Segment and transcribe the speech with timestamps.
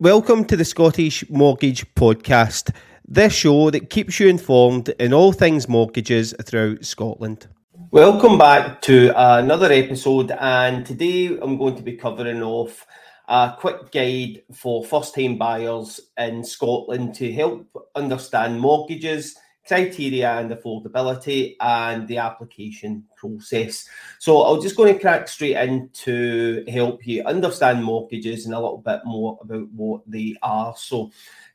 [0.00, 2.74] Welcome to the Scottish Mortgage Podcast,
[3.06, 7.48] this show that keeps you informed in all things mortgages throughout Scotland.
[7.90, 12.86] Welcome back to another episode, and today I'm going to be covering off
[13.28, 19.36] a quick guide for first time buyers in Scotland to help understand mortgages
[19.66, 23.88] criteria and affordability and the application process.
[24.18, 28.58] So I'm just going to crack straight in to help you understand mortgages and a
[28.58, 30.74] little bit more about what they are.
[30.76, 31.10] So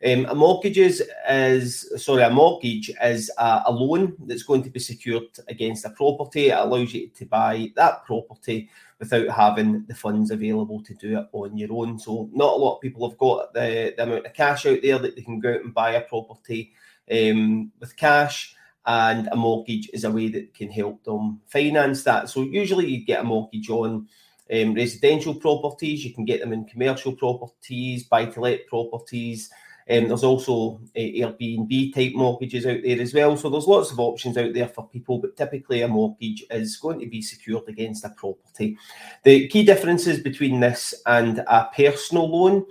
[0.05, 4.79] um, a mortgages is sorry, a mortgage is a, a loan that's going to be
[4.79, 6.49] secured against a property.
[6.49, 11.27] It allows you to buy that property without having the funds available to do it
[11.33, 11.99] on your own.
[11.99, 14.99] So not a lot of people have got the, the amount of cash out there
[14.99, 16.71] that they can go out and buy a property
[17.11, 18.55] um, with cash,
[18.85, 22.29] and a mortgage is a way that can help them finance that.
[22.29, 24.07] So usually you get a mortgage on
[24.53, 29.49] um, residential properties, you can get them in commercial properties, buy to let properties.
[29.87, 33.37] Um, there's also uh, Airbnb type mortgages out there as well.
[33.37, 36.99] So there's lots of options out there for people, but typically a mortgage is going
[37.01, 38.77] to be secured against a property.
[39.23, 42.65] The key differences between this and a personal loan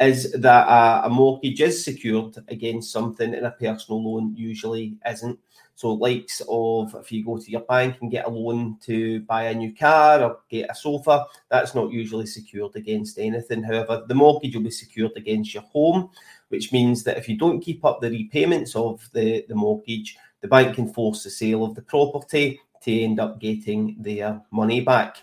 [0.00, 5.38] is that a, a, mortgage is secured against something and a personal loan usually isn't.
[5.74, 9.44] So, likes of if you go to your bank and get a loan to buy
[9.44, 13.62] a new car or get a sofa, that's not usually secured against anything.
[13.62, 16.10] However, the mortgage will be secured against your home,
[16.48, 20.48] which means that if you don't keep up the repayments of the, the mortgage, the
[20.48, 25.16] bank can force the sale of the property to end up getting their money back.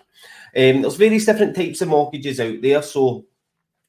[0.56, 2.82] Um, there's various different types of mortgages out there.
[2.82, 3.26] So,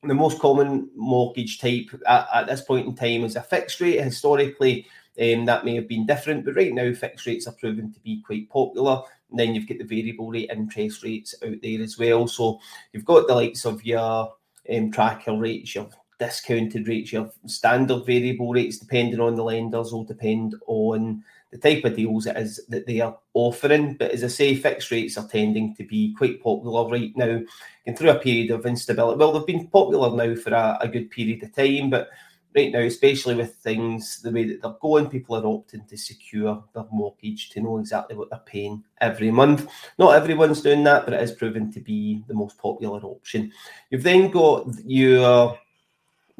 [0.04, 4.02] the most common mortgage type at, at, this point in time is a fixed rate.
[4.02, 4.86] Historically,
[5.22, 8.22] um, that may have been different, but right now fixed rates are proven to be
[8.26, 9.02] quite popular.
[9.30, 12.28] And then you've got the variable rate interest rates out there as well.
[12.28, 12.60] So
[12.94, 14.34] you've got the likes of your
[14.74, 20.06] um, tracker rates, your discounted rates, your standard variable rates, depending on the lenders, will
[20.06, 23.96] depend on the type of deals it is that they are offering.
[23.96, 27.42] But as I say, fixed rates are tending to be quite popular right now
[27.86, 29.18] and through a period of instability.
[29.18, 32.10] Well, they've been popular now for a, a good period of time, but
[32.56, 36.64] right now, especially with things the way that they're going, people are opting to secure
[36.74, 39.68] their mortgage to know exactly what they're paying every month.
[39.98, 43.52] Not everyone's doing that, but it is proven to be the most popular option.
[43.90, 45.58] You've then got your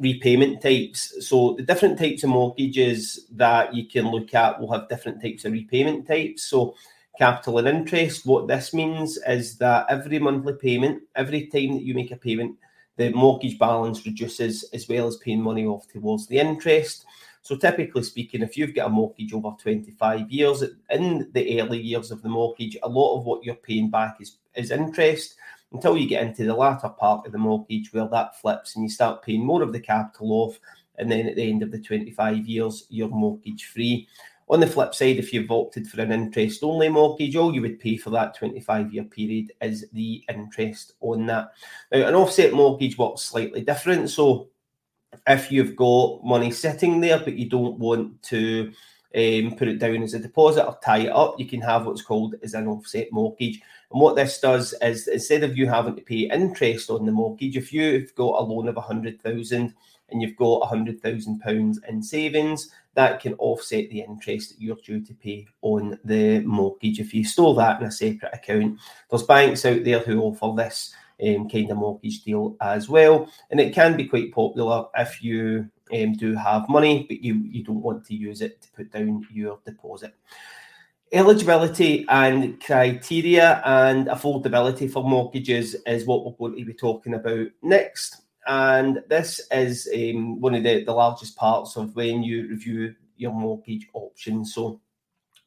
[0.00, 1.14] repayment types.
[1.28, 5.44] So the different types of mortgages that you can look at will have different types
[5.44, 6.44] of repayment types.
[6.44, 6.74] So
[7.18, 11.94] capital and interest, what this means is that every monthly payment, every time that you
[11.94, 12.56] make a payment,
[12.96, 17.04] the mortgage balance reduces as well as paying money off towards the interest.
[17.42, 22.10] So typically speaking, if you've got a mortgage over 25 years, in the early years
[22.10, 25.36] of the mortgage, a lot of what you're paying back is, is interest
[25.72, 28.90] until you get into the latter part of the mortgage where that flips and you
[28.90, 30.58] start paying more of the capital off.
[30.98, 34.08] And then at the end of the 25 years, you're mortgage free.
[34.48, 37.78] On the flip side, if you've opted for an interest only mortgage, all you would
[37.78, 41.52] pay for that 25 year period is the interest on that.
[41.92, 44.10] Now, an offset mortgage works slightly different.
[44.10, 44.48] So,
[45.28, 48.72] if you've got money sitting there, but you don't want to
[49.14, 52.02] um, put it down as a deposit or tie it up, you can have what's
[52.02, 53.60] called as an offset mortgage.
[53.90, 57.56] And what this does is instead of you having to pay interest on the mortgage,
[57.56, 59.74] if you've got a loan of a hundred thousand
[60.10, 64.60] and you've got a hundred thousand pounds in savings, that can offset the interest that
[64.60, 67.00] you're due to pay on the mortgage.
[67.00, 68.78] If you store that in a separate account,
[69.08, 73.60] there's banks out there who offer this um, kind of mortgage deal as well, and
[73.60, 77.82] it can be quite popular if you um, do have money, but you, you don't
[77.82, 80.14] want to use it to put down your deposit.
[81.12, 87.48] Eligibility and criteria and affordability for mortgages is what we're going to be talking about
[87.62, 88.22] next.
[88.46, 93.32] And this is um, one of the, the largest parts of when you review your
[93.32, 94.54] mortgage options.
[94.54, 94.80] So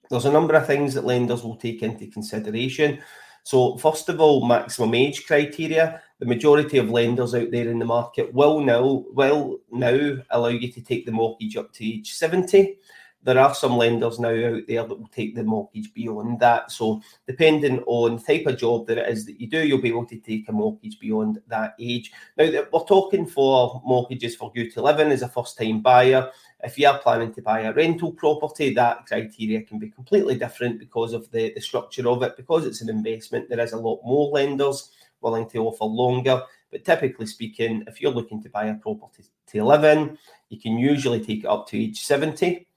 [0.10, 3.02] there's a number of things that lenders will take into consideration.
[3.44, 6.02] So, first of all, maximum age criteria.
[6.24, 10.72] The majority of lenders out there in the market will now will now allow you
[10.72, 12.78] to take the mortgage up to age 70
[13.24, 16.72] there are some lenders now out there that will take the mortgage beyond that.
[16.72, 19.90] So, depending on the type of job that it is that you do, you'll be
[19.90, 22.12] able to take a mortgage beyond that age.
[22.38, 26.30] Now, we're talking for mortgages for you to live in as a first time buyer.
[26.64, 30.80] If you are planning to buy a rental property, that criteria can be completely different
[30.80, 32.36] because of the, the structure of it.
[32.36, 34.92] Because it's an investment, there is a lot more lenders
[35.24, 36.44] willing to offer longer.
[36.72, 40.18] But typically speaking, if you're looking to buy a property to live in,
[40.50, 42.68] you can usually take it up to age 70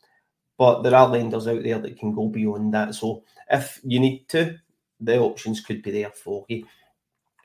[0.58, 2.94] but there are lenders out there that can go beyond that.
[2.94, 4.58] So if you need to,
[5.00, 6.66] the options could be there for you.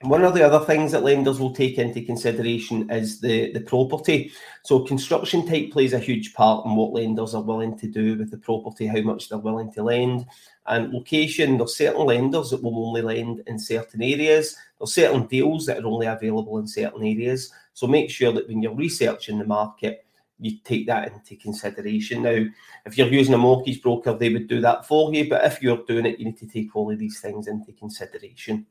[0.02, 4.32] One of the other things that lenders will take into consideration is the, the property.
[4.64, 8.32] So, construction type plays a huge part in what lenders are willing to do with
[8.32, 10.26] the property, how much they're willing to lend,
[10.66, 11.58] and location.
[11.58, 15.88] There's certain lenders that will only lend in certain areas, there's certain deals that are
[15.88, 17.52] only available in certain areas.
[17.76, 20.04] So, make sure that when you're researching the market,
[20.40, 22.24] you take that into consideration.
[22.24, 22.44] Now,
[22.88, 25.86] if you're using a mortgage broker, they would do that for you, but if you're
[25.86, 28.66] doing it, you need to take all of these things into consideration.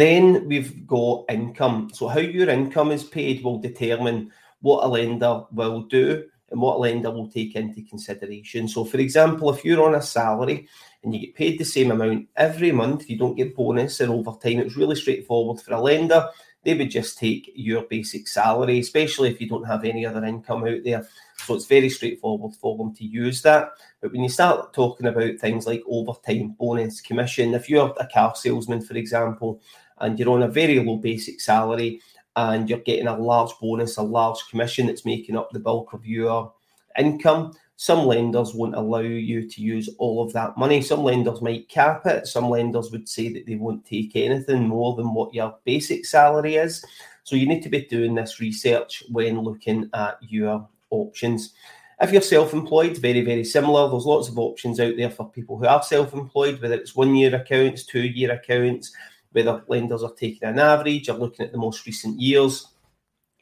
[0.00, 1.90] Then we've got income.
[1.92, 4.32] So, how your income is paid will determine
[4.62, 8.66] what a lender will do and what a lender will take into consideration.
[8.66, 10.66] So, for example, if you're on a salary
[11.04, 14.60] and you get paid the same amount every month, you don't get bonus and overtime,
[14.60, 16.30] it's really straightforward for a lender.
[16.62, 20.64] They would just take your basic salary, especially if you don't have any other income
[20.64, 21.06] out there.
[21.44, 23.70] So it's very straightforward for them to use that.
[24.00, 28.34] But when you start talking about things like overtime, bonus, commission, if you're a car
[28.34, 29.60] salesman, for example,
[30.00, 32.00] and you're on a very low basic salary
[32.36, 36.06] and you're getting a large bonus, a large commission that's making up the bulk of
[36.06, 36.52] your
[36.98, 40.82] income, some lenders won't allow you to use all of that money.
[40.82, 42.26] Some lenders might cap it.
[42.26, 46.56] Some lenders would say that they won't take anything more than what your basic salary
[46.56, 46.84] is.
[47.24, 51.54] So you need to be doing this research when looking at your options.
[52.02, 53.88] If you're self employed, very, very similar.
[53.88, 57.14] There's lots of options out there for people who are self employed, whether it's one
[57.14, 58.92] year accounts, two year accounts,
[59.32, 62.66] whether lenders are taking an average or looking at the most recent years.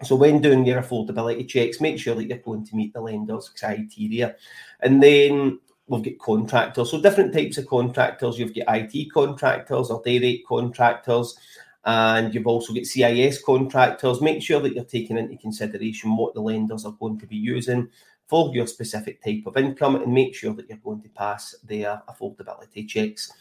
[0.05, 3.49] So when doing your affordability checks, make sure that you're going to meet the lender's
[3.49, 4.37] criteria.
[4.81, 5.58] And then
[5.88, 6.90] we've got contractors.
[6.90, 8.38] So different types of contractors.
[8.38, 11.37] You've got IT contractors or day rate contractors.
[11.85, 14.21] And you've also got CIS contractors.
[14.21, 17.89] Make sure that you're taking into consideration what the lenders are going to be using
[18.29, 22.03] for your specific type of income and make sure that you're going to pass their
[22.09, 23.33] affordability checks.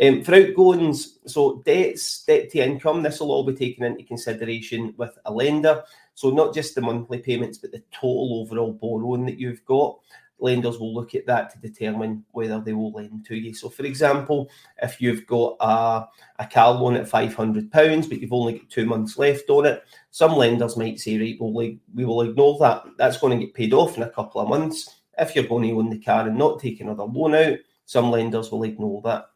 [0.00, 4.92] Um, for outgoings, so debts, debt to income, this will all be taken into consideration
[4.98, 5.82] with a lender.
[6.14, 9.98] So not just the monthly payments, but the total overall borrowing that you've got
[10.38, 13.54] lenders will look at that to determine whether they will lend to you.
[13.54, 14.50] So, for example,
[14.82, 16.06] if you've got a,
[16.38, 20.36] a car loan at £500, but you've only got two months left on it, some
[20.36, 22.84] lenders might say, right, well, we will ignore that.
[22.98, 25.00] That's going to get paid off in a couple of months.
[25.16, 28.50] If you're going to own the car and not take another loan out, some lenders
[28.50, 29.26] will ignore that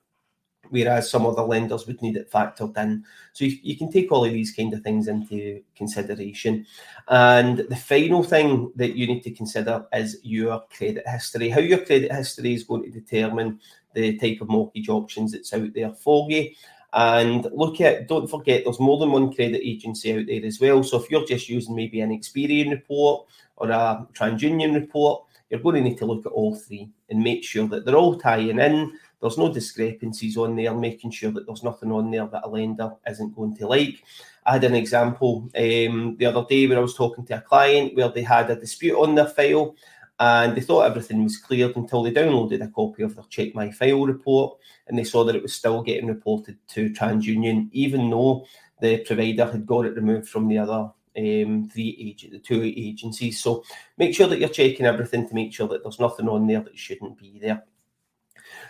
[0.71, 3.05] whereas some other lenders would need it factored in.
[3.33, 6.67] So you, you, can take all of these kind of things into consideration.
[7.09, 11.49] And the final thing that you need to consider is your credit history.
[11.49, 13.61] How your credit history is going to determine
[13.95, 16.51] the type of mortgage options that's out there for you.
[16.93, 20.83] And look at, don't forget, there's more than one credit agency out there as well.
[20.83, 23.27] So if you're just using maybe an Experian report
[23.57, 27.45] or a TransUnion report, you're going to need to look at all three and make
[27.45, 31.65] sure that they're all tying in there's no discrepancies on there, making sure that there's
[31.65, 34.03] nothing on there that a lender isn't going to like.
[34.47, 37.97] I had an example um, the other day where I was talking to a client
[37.97, 39.75] where they had a dispute on their file
[40.21, 43.71] and they thought everything was cleared until they downloaded a copy of their Check My
[43.71, 48.47] File report and they saw that it was still getting reported to TransUnion, even though
[48.81, 53.41] the provider had got it removed from the other um, three agent, the two agencies.
[53.41, 53.65] So
[53.97, 56.79] make sure that you're checking everything to make sure that there's nothing on there that
[56.79, 57.65] shouldn't be there.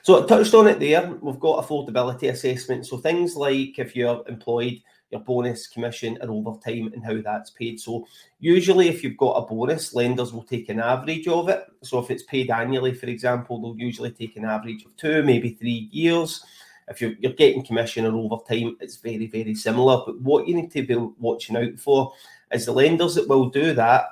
[0.02, 1.14] So I touched on it there.
[1.20, 2.86] We've got affordability assessment.
[2.86, 4.80] So things like if you're employed,
[5.10, 7.80] your bonus, commission, and overtime, and how that's paid.
[7.80, 8.06] So
[8.40, 11.64] usually, if you've got a bonus, lenders will take an average of it.
[11.82, 15.54] So if it's paid annually, for example, they'll usually take an average of two, maybe
[15.54, 16.44] three years.
[16.88, 20.02] If you're, you're getting commission or overtime, it's very, very similar.
[20.04, 22.12] But what you need to be watching out for
[22.52, 24.08] is the lenders that will do that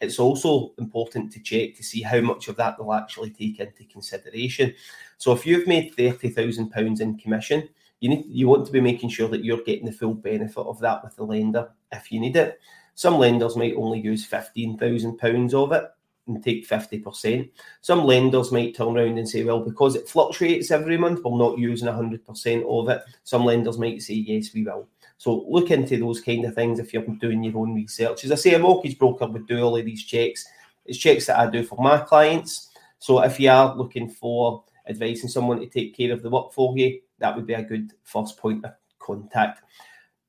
[0.00, 3.84] it's also important to check to see how much of that they'll actually take into
[3.84, 4.74] consideration.
[5.18, 7.68] So if you've made thirty thousand pounds in commission,
[8.00, 10.78] you need you want to be making sure that you're getting the full benefit of
[10.80, 12.60] that with the lender if you need it.
[12.94, 15.84] Some lenders might only use fifteen thousand pounds of it
[16.26, 17.48] and take fifty percent.
[17.80, 21.58] Some lenders might turn around and say, well, because it fluctuates every month, we're not
[21.58, 23.02] using hundred percent of it.
[23.24, 24.88] Some lenders might say, yes, we will.
[25.18, 28.24] So look into those kind of things if you're doing your own research.
[28.24, 30.46] As I say, a mortgage broker would do all of these checks.
[30.84, 32.70] It's checks that I do for my clients.
[32.98, 36.52] So if you are looking for advice and someone to take care of the work
[36.52, 39.62] for you, that would be a good first point of contact.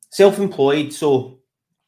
[0.09, 0.93] Self-employed.
[0.93, 1.39] So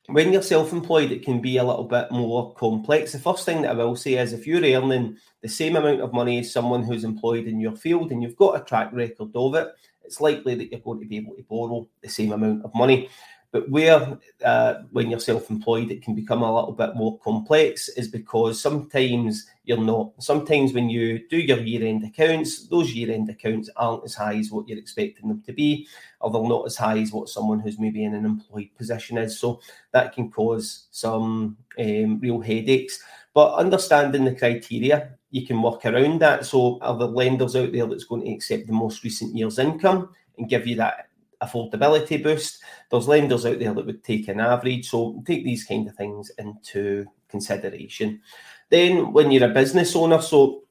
[0.08, 3.12] when you're self-employed, it can be a little bit more complex.
[3.12, 6.14] The first thing that I will say is if you're earning the same amount of
[6.14, 9.56] money as someone who's employed in your field and you've got a track record of
[9.56, 9.70] it,
[10.04, 13.10] it's likely that you're going to be able to borrow the same amount of money.
[13.52, 17.90] But where, uh, when you're self employed, it can become a little bit more complex
[17.90, 20.12] is because sometimes you're not.
[20.20, 24.38] Sometimes when you do your year end accounts, those year end accounts aren't as high
[24.38, 25.88] as what you're expecting them to be,
[26.22, 29.40] or they're not as high as what someone who's maybe in an employed position is.
[29.40, 29.62] So
[29.94, 33.00] that can cause some um, real headaches.
[33.34, 36.46] But understanding the criteria, you can work around that.
[36.46, 40.10] So, are there lenders out there that's going to accept the most recent year's income
[40.38, 41.09] and give you that
[41.42, 42.62] affordability boost.
[42.90, 46.32] There's lenders out there that would take an average, so take these kind of things
[46.38, 48.22] into consideration.
[48.70, 50.64] Then, when you're a business owner, so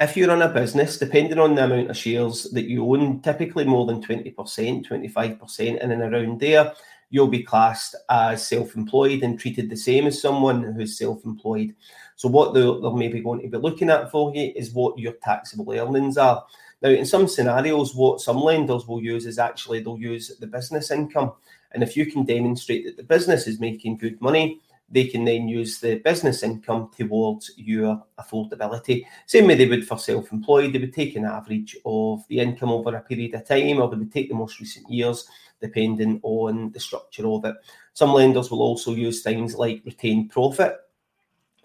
[0.00, 3.64] if you run a business, depending on the amount of shares that you own, typically
[3.64, 6.72] more than 20%, 25%, and then around there,
[7.10, 11.74] you'll be classed as self employed and treated the same as someone who's self employed.
[12.16, 15.14] So, what they're, they're maybe going to be looking at for you is what your
[15.22, 16.44] taxable earnings are.
[16.82, 20.90] Now, in some scenarios, what some lenders will use is actually they'll use the business
[20.90, 21.32] income.
[21.72, 24.60] And if you can demonstrate that the business is making good money,
[24.90, 29.04] they can then use the business income towards your affordability.
[29.26, 32.70] Same way they would for self employed, they would take an average of the income
[32.70, 35.28] over a period of time, or they would take the most recent years,
[35.60, 37.54] depending on the structure of it.
[37.92, 40.76] Some lenders will also use things like retained profit.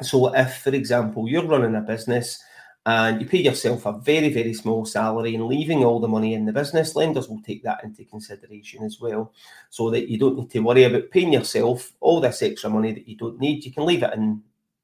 [0.01, 2.43] So, if, for example, you're running a business
[2.85, 6.45] and you pay yourself a very, very small salary and leaving all the money in
[6.45, 9.33] the business, lenders will take that into consideration as well.
[9.71, 13.07] So that you don't need to worry about paying yourself all this extra money that
[13.07, 13.65] you don't need.
[13.65, 14.43] You can leave it in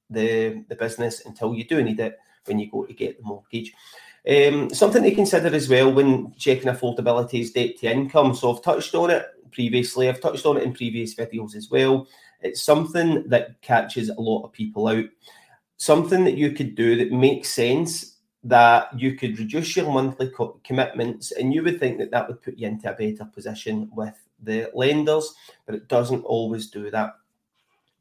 [0.10, 3.72] the, the business until you do need it when you go to get the mortgage.
[4.28, 8.34] Um, something to consider as well when checking affordability is debt to income.
[8.34, 12.08] So I've touched on it previously, I've touched on it in previous videos as well.
[12.42, 15.06] It's something that catches a lot of people out
[15.82, 20.62] something that you could do that makes sense that you could reduce your monthly co-
[20.64, 24.14] commitments and you would think that that would put you into a better position with
[24.44, 25.34] the lenders
[25.66, 27.14] but it doesn't always do that.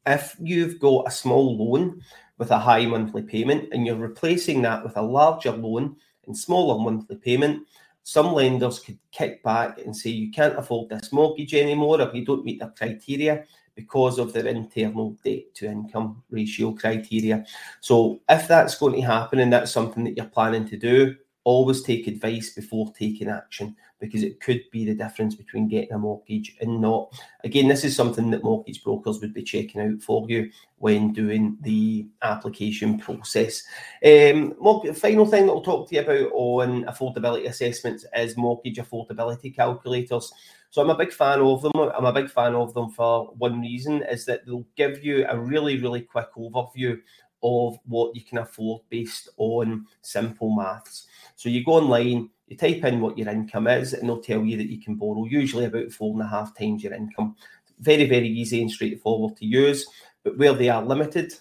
[0.07, 2.03] If you've got a small loan
[2.37, 5.97] with a high monthly payment and you're replacing that with a larger loan
[6.27, 7.67] and smaller monthly payment
[8.03, 12.27] some lenders could kick back and say you can't afford this mortgage anymore if you
[12.27, 13.45] don't meet the criteria
[13.81, 17.45] because of their internal debt to income ratio criteria.
[17.81, 21.83] So, if that's going to happen and that's something that you're planning to do, always
[21.83, 26.57] take advice before taking action because it could be the difference between getting a mortgage
[26.61, 27.13] and not.
[27.45, 31.57] Again, this is something that mortgage brokers would be checking out for you when doing
[31.61, 33.63] the application process.
[34.05, 34.55] Um,
[34.95, 40.33] final thing that I'll talk to you about on affordability assessments is mortgage affordability calculators.
[40.71, 41.73] So I'm a big fan of them.
[41.77, 45.39] I'm a big fan of them for one reason is that they'll give you a
[45.39, 46.99] really, really quick overview
[47.43, 51.07] of what you can afford based on simple maths.
[51.37, 54.57] So you go online, you type in what your income is, and they'll tell you
[54.57, 57.37] that you can borrow usually about four and a half times your income.
[57.79, 59.87] Very, very easy and straightforward to use.
[60.25, 61.33] But where they are limited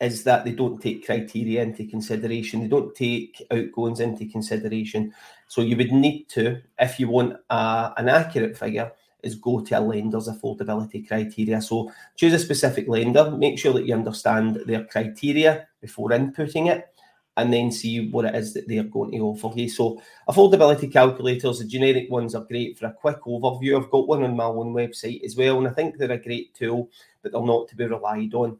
[0.00, 2.60] is that they don't take criteria into consideration.
[2.60, 5.14] They don't take outgoings into consideration.
[5.48, 8.92] So you would need to, if you want a, an accurate figure,
[9.22, 11.62] is go to a lender's affordability criteria.
[11.62, 16.92] So choose a specific lender, make sure that you understand their criteria before inputting it,
[17.36, 19.68] and then see what it is that they're going to offer you.
[19.68, 23.82] So affordability calculators, the generic ones are great for a quick overview.
[23.82, 26.54] I've got one on my own website as well, and I think they're a great
[26.54, 26.90] tool,
[27.22, 28.58] but they're not to be relied on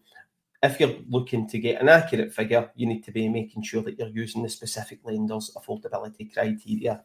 [0.63, 3.99] if you're looking to get an accurate figure, you need to be making sure that
[3.99, 7.03] you're using the specific lender's affordability criteria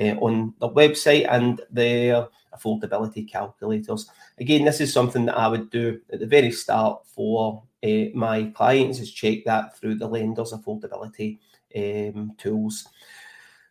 [0.00, 4.08] uh, on the website and their affordability calculators.
[4.38, 8.44] Again, this is something that I would do at the very start for uh, my
[8.54, 11.38] clients is check that through the lender's affordability
[11.76, 12.86] um, tools.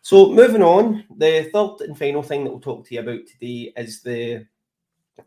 [0.01, 3.73] So moving on, the third and final thing that we'll talk to you about today
[3.75, 4.45] is the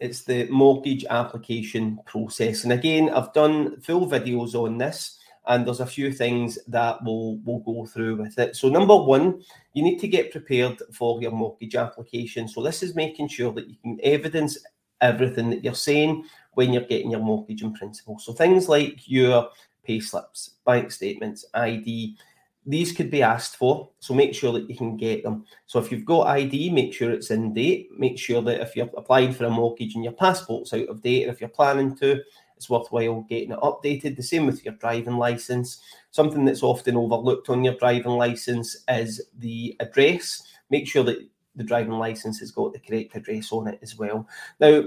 [0.01, 2.65] it's the mortgage application process.
[2.65, 7.39] And again, I've done full videos on this, and there's a few things that we'll,
[7.45, 8.57] we'll go through with it.
[8.57, 9.43] So, number one,
[9.75, 12.49] you need to get prepared for your mortgage application.
[12.49, 14.59] So, this is making sure that you can evidence
[15.01, 16.25] everything that you're saying
[16.55, 18.19] when you're getting your mortgage in principle.
[18.19, 19.49] So, things like your
[19.85, 22.17] pay slips, bank statements, ID,
[22.65, 25.45] these could be asked for, so make sure that you can get them.
[25.67, 27.89] So if you've got ID, make sure it's in date.
[27.99, 31.25] Make sure that if you're applying for a mortgage and your passport's out of date,
[31.25, 32.23] and if you're planning to,
[32.57, 34.17] it's worthwhile getting it updated.
[34.17, 35.81] The same with your driving license.
[36.13, 40.45] Something that's often overlooked on your driving license is the address.
[40.71, 41.19] Make sure that
[41.57, 44.29] the driving license has got the correct address on it as well.
[44.61, 44.85] Now,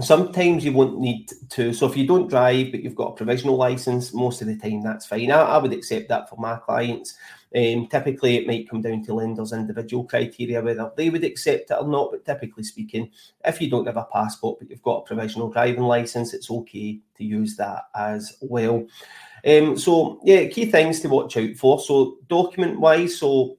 [0.00, 1.72] sometimes you won't need to.
[1.72, 4.82] So if you don't drive but you've got a provisional license, most of the time
[4.82, 5.30] that's fine.
[5.30, 7.16] I, I would accept that for my clients.
[7.54, 11.78] Um, typically, it might come down to lenders' individual criteria whether they would accept it
[11.80, 12.10] or not.
[12.10, 13.10] But typically speaking,
[13.44, 17.00] if you don't have a passport but you've got a provisional driving license, it's okay
[17.16, 18.86] to use that as well.
[19.46, 21.80] Um, so yeah, key things to watch out for.
[21.80, 23.56] So document wise, so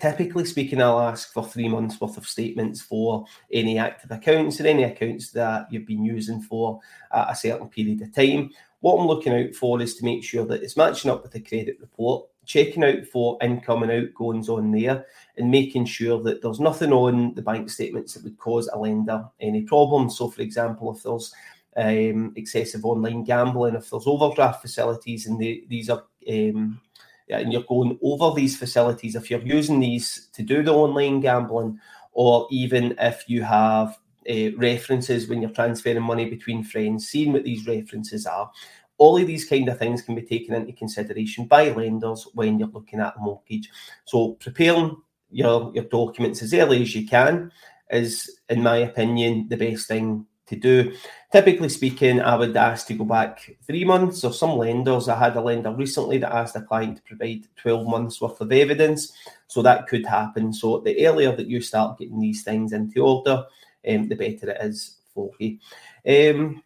[0.00, 4.68] typically speaking, I'll ask for three months worth of statements for any active accounts and
[4.68, 6.80] any accounts that you've been using for
[7.10, 8.50] a certain period of time.
[8.80, 11.40] What I'm looking out for is to make sure that it's matching up with the
[11.40, 15.06] credit report, checking out for income and outgoings on there,
[15.36, 19.24] and making sure that there's nothing on the bank statements that would cause a lender
[19.40, 20.18] any problems.
[20.18, 21.32] So, for example, if there's
[21.76, 26.80] um, excessive online gambling, if there's overdraft facilities and they, these are um,
[27.28, 31.78] and you're going over these facilities, if you're using these to do the online gambling,
[32.12, 33.98] or even if you have
[34.28, 38.50] uh, references when you're transferring money between friends, seeing what these references are,
[38.98, 42.68] all of these kind of things can be taken into consideration by lenders when you're
[42.68, 43.70] looking at a mortgage.
[44.04, 44.96] So preparing
[45.30, 47.50] your, your documents as early as you can
[47.90, 50.94] is, in my opinion, the best thing to do.
[51.30, 55.08] Typically speaking, I would ask to go back three months, or some lenders.
[55.08, 58.52] I had a lender recently that asked a client to provide 12 months worth of
[58.52, 59.12] evidence.
[59.46, 60.52] So that could happen.
[60.52, 63.44] So the earlier that you start getting these things into order,
[63.88, 65.58] um, the better it is for you.
[66.06, 66.62] Um,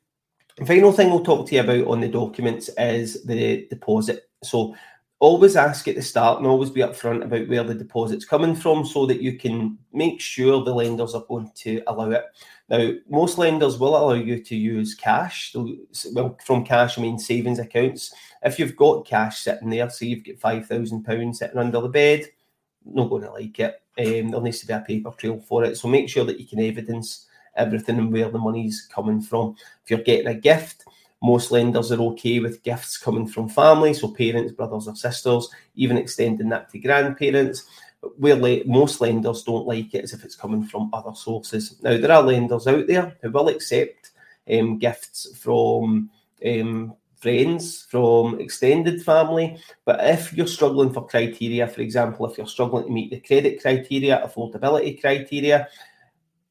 [0.65, 4.29] final thing we'll talk to you about on the documents is the deposit.
[4.43, 4.75] So
[5.19, 8.85] always ask at the start and always be upfront about where the deposit's coming from
[8.85, 12.25] so that you can make sure the lenders are going to allow it.
[12.69, 15.55] Now, most lenders will allow you to use cash.
[16.13, 18.13] Well, from cash, I mean savings accounts.
[18.43, 22.27] If you've got cash sitting there, say you've got £5,000 sitting under the bed,
[22.85, 23.81] not going to like it.
[23.99, 25.77] Um, there needs to be a paper trail for it.
[25.77, 29.57] So make sure that you can evidence everything and where the money's coming from.
[29.83, 30.85] If you're getting a gift,
[31.23, 35.97] most lenders are okay with gifts coming from family, so parents, brothers, or sisters, even
[35.97, 37.65] extending that to grandparents.
[38.19, 41.81] Where most lenders don't like it is if it's coming from other sources.
[41.83, 44.13] Now, there are lenders out there who will accept
[44.49, 46.11] um, gifts from
[46.47, 49.59] um, friends, from extended family.
[49.85, 53.61] But if you're struggling for criteria, for example, if you're struggling to meet the credit
[53.61, 55.69] criteria, affordability criteria,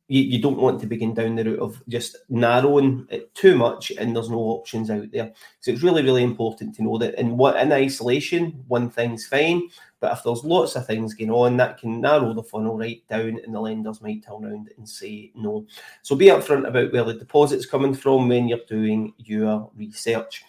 [0.07, 3.91] you, you don't want to begin down the route of just narrowing it too much
[3.91, 5.31] and there's no options out there.
[5.61, 9.69] So it's really, really important to know that in what in isolation, one thing's fine.
[9.99, 13.39] But if there's lots of things going on, that can narrow the funnel right down,
[13.43, 15.65] and the lenders might turn around and say no.
[16.03, 20.43] So be upfront about where the deposit's coming from when you're doing your research.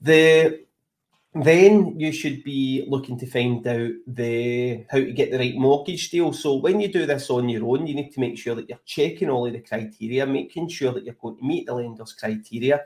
[0.00, 0.64] The
[1.34, 6.10] then you should be looking to find out the how to get the right mortgage
[6.10, 6.32] deal.
[6.32, 8.78] So when you do this on your own, you need to make sure that you're
[8.84, 12.82] checking all of the criteria, making sure that you're going to meet the lender's criteria,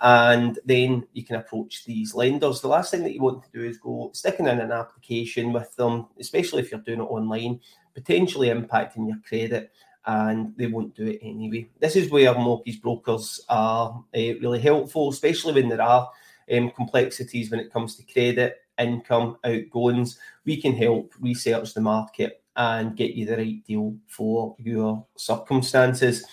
[0.00, 2.60] and then you can approach these lenders.
[2.60, 5.74] The last thing that you want to do is go sticking in an application with
[5.76, 7.60] them, especially if you're doing it online,
[7.94, 9.72] potentially impacting your credit.
[10.08, 11.68] And they won't do it anyway.
[11.80, 16.08] This is where mortgage brokers are uh, really helpful, especially when there are
[16.52, 20.18] um, complexities when it comes to credit, income, outgoings.
[20.44, 26.24] We can help research the market and get you the right deal for your circumstances.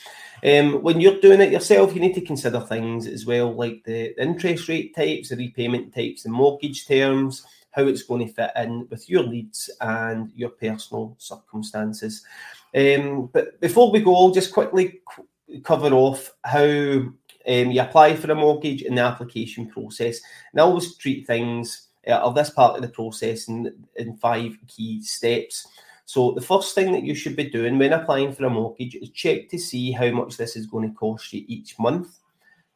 [0.43, 4.19] Um, when you're doing it yourself, you need to consider things as well, like the
[4.21, 8.87] interest rate types, the repayment types, the mortgage terms, how it's going to fit in
[8.89, 12.25] with your needs and your personal circumstances.
[12.75, 15.01] Um, but before we go, I'll just quickly
[15.63, 17.03] cover off how
[17.47, 20.19] um, you apply for a mortgage in the application process.
[20.51, 24.57] And I always treat things uh, of this part of the process in, in five
[24.67, 25.67] key steps.
[26.05, 29.09] So the first thing that you should be doing when applying for a mortgage is
[29.11, 32.19] check to see how much this is going to cost you each month.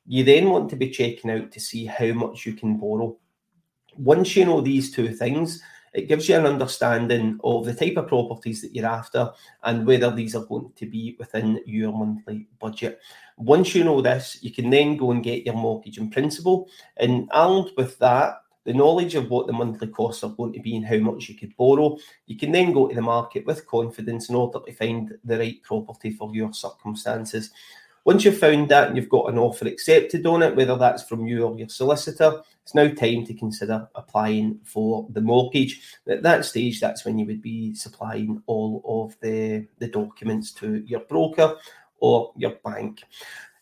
[0.05, 3.17] You then want to be checking out to see how much you can borrow.
[3.97, 5.61] Once you know these two things,
[5.97, 9.31] it gives you an understanding of the type of properties that you're after
[9.63, 12.99] and whether these are going to be within your monthly budget.
[13.37, 16.69] Once you know this, you can then go and get your mortgage in principle.
[16.97, 20.75] And armed with that, the knowledge of what the monthly costs are going to be
[20.75, 24.29] and how much you could borrow, you can then go to the market with confidence
[24.29, 27.49] in order to find the right property for your circumstances.
[28.07, 31.27] Once you've found that and you've got an offer accepted on it, whether that's from
[31.27, 35.81] you or your solicitor, it's now time to consider applying for the mortgage.
[36.07, 40.81] At that stage, that's when you would be supplying all of the, the documents to
[40.87, 41.57] your broker
[41.99, 43.03] or your bank.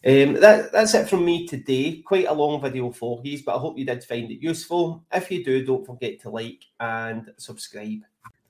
[0.05, 2.03] Um, that, that's it from me today.
[2.05, 5.03] Quite a long video for you, but I hope you did find it useful.
[5.11, 8.01] If you do, don't forget to like and subscribe.